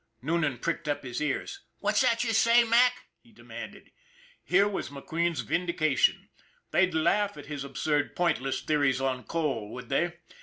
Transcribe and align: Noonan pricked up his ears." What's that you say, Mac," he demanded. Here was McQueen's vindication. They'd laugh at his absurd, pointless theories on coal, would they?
Noonan 0.23 0.57
pricked 0.57 0.87
up 0.87 1.03
his 1.03 1.21
ears." 1.21 1.61
What's 1.77 2.01
that 2.01 2.23
you 2.23 2.33
say, 2.33 2.63
Mac," 2.63 3.05
he 3.21 3.31
demanded. 3.31 3.91
Here 4.43 4.67
was 4.67 4.89
McQueen's 4.89 5.41
vindication. 5.41 6.29
They'd 6.71 6.95
laugh 6.95 7.37
at 7.37 7.45
his 7.45 7.63
absurd, 7.63 8.15
pointless 8.15 8.61
theories 8.63 8.99
on 8.99 9.23
coal, 9.25 9.69
would 9.73 9.89
they? 9.89 10.13